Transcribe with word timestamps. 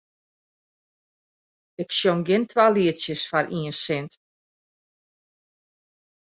Ik 1.81 1.89
sjong 1.97 2.21
gjin 2.27 2.43
twa 2.49 2.65
lietsjes 2.73 3.23
foar 3.29 3.45
ien 3.59 3.73
sint. 3.83 4.11